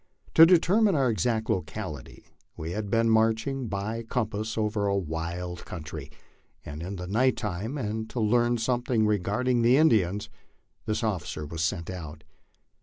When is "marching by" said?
3.07-4.01